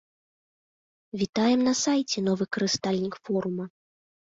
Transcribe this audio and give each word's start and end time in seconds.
Вітаем 1.25 1.59
на 1.69 1.73
сайце, 1.85 2.17
новы 2.31 2.51
карыстальнік 2.55 3.13
форума! 3.27 3.75